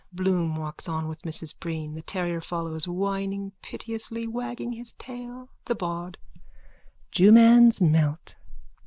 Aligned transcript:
Bloom 0.11 0.55
walks 0.55 0.89
on 0.89 1.07
with 1.07 1.21
Mrs 1.21 1.53
Breen. 1.59 1.93
The 1.93 2.01
terrier 2.01 2.41
follows, 2.41 2.87
whining 2.87 3.51
piteously, 3.61 4.25
wagging 4.25 4.71
his 4.71 4.93
tail.)_ 4.93 5.49
THE 5.65 5.75
BAWD: 5.75 6.15
Jewman's 7.11 7.79
melt! 7.81 8.35